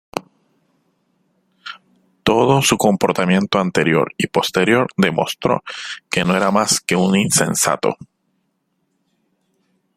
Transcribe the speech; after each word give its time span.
Todo 2.23 2.63
su 2.63 2.75
comportamiento 2.75 3.59
anterior 3.59 4.11
y 4.17 4.25
posterior 4.25 4.87
demostró 4.97 5.61
que 6.09 6.23
no 6.25 6.35
era 6.35 6.49
más 6.49 6.79
que 6.79 6.95
un 6.95 7.15
insensato. 7.15 7.95